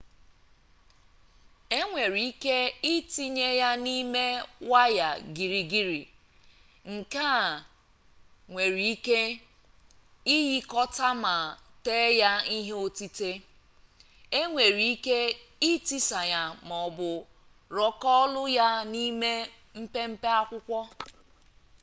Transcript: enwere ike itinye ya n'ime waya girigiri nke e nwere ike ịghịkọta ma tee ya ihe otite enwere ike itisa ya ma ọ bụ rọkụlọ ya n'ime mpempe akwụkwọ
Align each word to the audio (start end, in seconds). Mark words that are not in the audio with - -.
enwere 1.79 2.19
ike 2.31 2.57
itinye 2.93 3.49
ya 3.61 3.69
n'ime 3.83 4.25
waya 4.71 5.09
girigiri 5.35 6.01
nke 6.93 7.25
e 7.45 7.49
nwere 8.49 8.81
ike 8.93 9.19
ịghịkọta 10.35 11.09
ma 11.23 11.35
tee 11.85 12.07
ya 12.21 12.31
ihe 12.57 12.73
otite 12.85 13.31
enwere 14.39 14.83
ike 14.93 15.19
itisa 15.71 16.19
ya 16.33 16.41
ma 16.67 16.75
ọ 16.87 16.89
bụ 16.97 17.11
rọkụlọ 17.75 18.43
ya 18.57 18.69
n'ime 18.91 19.33
mpempe 19.79 20.27
akwụkwọ 20.39 20.81